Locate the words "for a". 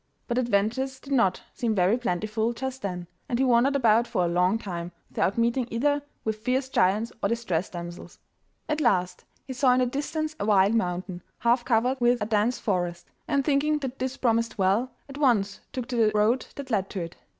4.07-4.27